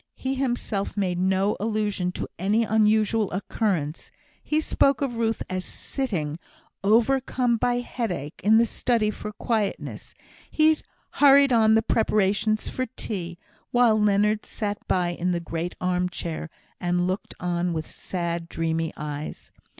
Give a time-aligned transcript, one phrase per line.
[0.15, 4.09] He himself made no allusion to any unusual occurrence;
[4.41, 6.39] he spoke of Ruth as sitting,
[6.83, 10.15] overcome by headache, in the study for quietness:
[10.49, 10.79] he
[11.11, 13.37] hurried on the preparations for tea,
[13.69, 16.49] while Leonard sat by in the great arm chair,
[16.79, 19.51] and looked on with sad, dreamy eyes.